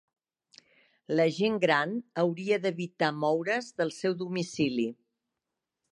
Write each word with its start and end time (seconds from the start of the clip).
La 1.19 1.27
gent 1.35 1.59
gran 1.65 1.93
hauria 2.23 2.59
d'evitar 2.65 3.13
moure's 3.21 3.71
del 3.83 3.95
seu 3.99 4.19
domicili 4.23 4.91